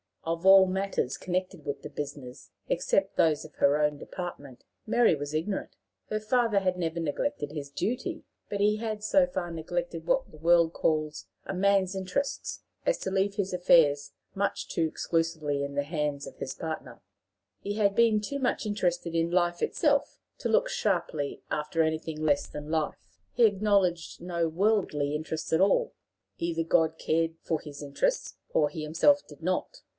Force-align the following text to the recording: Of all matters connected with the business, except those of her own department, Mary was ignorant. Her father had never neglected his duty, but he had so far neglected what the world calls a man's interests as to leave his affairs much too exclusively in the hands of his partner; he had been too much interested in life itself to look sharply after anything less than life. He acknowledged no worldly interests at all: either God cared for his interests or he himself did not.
Of 0.23 0.45
all 0.45 0.67
matters 0.67 1.17
connected 1.17 1.65
with 1.65 1.81
the 1.81 1.89
business, 1.89 2.51
except 2.67 3.17
those 3.17 3.43
of 3.43 3.55
her 3.55 3.79
own 3.79 3.97
department, 3.97 4.63
Mary 4.85 5.15
was 5.15 5.33
ignorant. 5.33 5.75
Her 6.09 6.19
father 6.19 6.59
had 6.59 6.77
never 6.77 6.99
neglected 6.99 7.51
his 7.51 7.69
duty, 7.71 8.23
but 8.47 8.59
he 8.59 8.77
had 8.77 9.03
so 9.03 9.25
far 9.25 9.51
neglected 9.51 10.05
what 10.05 10.31
the 10.31 10.37
world 10.37 10.73
calls 10.73 11.25
a 11.45 11.53
man's 11.53 11.95
interests 11.95 12.63
as 12.85 12.97
to 12.99 13.11
leave 13.11 13.35
his 13.35 13.53
affairs 13.53 14.11
much 14.35 14.69
too 14.69 14.87
exclusively 14.87 15.63
in 15.63 15.73
the 15.73 15.83
hands 15.83 16.25
of 16.25 16.37
his 16.37 16.53
partner; 16.53 17.01
he 17.59 17.73
had 17.75 17.95
been 17.95 18.21
too 18.21 18.39
much 18.39 18.65
interested 18.65 19.15
in 19.15 19.31
life 19.31 19.61
itself 19.61 20.19
to 20.39 20.49
look 20.49 20.69
sharply 20.69 21.41
after 21.49 21.81
anything 21.83 22.21
less 22.21 22.47
than 22.47 22.71
life. 22.71 23.19
He 23.33 23.45
acknowledged 23.45 24.21
no 24.21 24.47
worldly 24.49 25.13
interests 25.15 25.51
at 25.53 25.61
all: 25.61 25.93
either 26.37 26.63
God 26.63 26.97
cared 26.97 27.35
for 27.43 27.59
his 27.59 27.83
interests 27.83 28.35
or 28.49 28.69
he 28.69 28.83
himself 28.83 29.25
did 29.27 29.41
not. 29.43 29.81